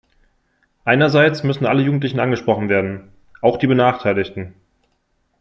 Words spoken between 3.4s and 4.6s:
die benachteiligten.